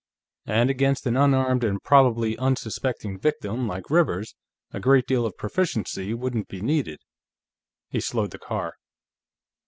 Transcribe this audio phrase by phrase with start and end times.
[0.47, 4.33] And against an unarmed and probably unsuspecting victim like Rivers,
[4.71, 7.01] a great deal of proficiency wouldn't be needed."
[7.87, 8.77] He slowed the car.